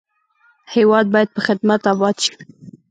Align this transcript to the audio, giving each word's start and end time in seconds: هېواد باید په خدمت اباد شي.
هېواد 0.73 1.05
باید 1.13 1.29
په 1.35 1.41
خدمت 1.47 1.81
اباد 1.93 2.15
شي. 2.25 2.33